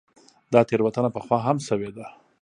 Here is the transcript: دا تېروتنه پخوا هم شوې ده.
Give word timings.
دا 0.53 0.59
تېروتنه 0.69 1.09
پخوا 1.15 1.37
هم 1.47 1.57
شوې 1.67 1.91
ده. 1.97 2.05